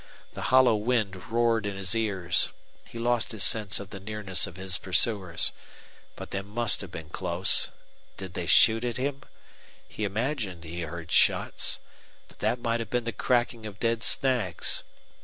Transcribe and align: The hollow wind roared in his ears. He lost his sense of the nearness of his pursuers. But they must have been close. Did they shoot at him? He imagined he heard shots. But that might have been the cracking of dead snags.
The 0.31 0.49
hollow 0.49 0.73
wind 0.77 1.27
roared 1.31 1.67
in 1.67 1.75
his 1.77 1.93
ears. 1.95 2.49
He 2.89 2.97
lost 2.97 3.33
his 3.33 3.43
sense 3.43 3.79
of 3.79 3.91
the 3.91 3.99
nearness 3.99 4.47
of 4.47 4.55
his 4.55 4.79
pursuers. 4.79 5.51
But 6.15 6.31
they 6.31 6.41
must 6.41 6.81
have 6.81 6.89
been 6.91 7.09
close. 7.11 7.69
Did 8.17 8.33
they 8.33 8.47
shoot 8.47 8.83
at 8.83 8.97
him? 8.97 9.21
He 9.87 10.03
imagined 10.03 10.63
he 10.63 10.81
heard 10.81 11.11
shots. 11.11 11.77
But 12.27 12.39
that 12.39 12.57
might 12.59 12.79
have 12.79 12.89
been 12.89 13.03
the 13.03 13.11
cracking 13.11 13.67
of 13.67 13.79
dead 13.79 14.01
snags. 14.01 14.83